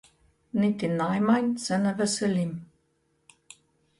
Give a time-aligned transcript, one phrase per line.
[0.59, 2.57] Niti najmanj se ne veselim.